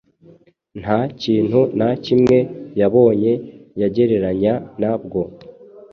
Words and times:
Nta 0.81 0.97
kintu 1.21 1.59
na 1.79 1.89
kimwe 2.03 2.37
yabonye 2.79 3.31
yagereranya 3.81 4.53
na 4.81 4.93
bwo. 5.01 5.21